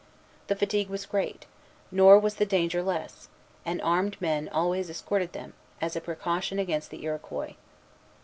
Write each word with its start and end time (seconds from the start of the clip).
The 0.47 0.55
fatigue 0.55 0.89
was 0.89 1.05
great; 1.05 1.45
nor 1.91 2.17
was 2.17 2.37
the 2.37 2.45
danger 2.47 2.81
less; 2.81 3.29
and 3.63 3.79
armed 3.83 4.19
men 4.19 4.49
always 4.49 4.89
escorted 4.89 5.33
them, 5.33 5.53
as 5.79 5.95
a 5.95 6.01
precaution 6.01 6.57
against 6.57 6.89
the 6.89 7.03
Iroquois. 7.03 7.53